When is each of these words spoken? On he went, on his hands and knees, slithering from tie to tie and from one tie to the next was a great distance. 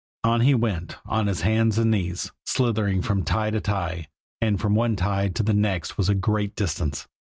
On 0.23 0.41
he 0.41 0.55
went, 0.55 0.97
on 1.05 1.27
his 1.27 1.41
hands 1.41 1.77
and 1.77 1.91
knees, 1.91 2.31
slithering 2.43 3.03
from 3.03 3.21
tie 3.23 3.51
to 3.51 3.61
tie 3.61 4.07
and 4.41 4.59
from 4.59 4.73
one 4.73 4.95
tie 4.95 5.27
to 5.27 5.43
the 5.43 5.53
next 5.53 5.95
was 5.95 6.09
a 6.09 6.15
great 6.15 6.55
distance. 6.55 7.07